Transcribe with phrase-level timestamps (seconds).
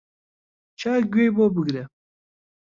[0.79, 1.83] چاک گوێی بۆ بگرە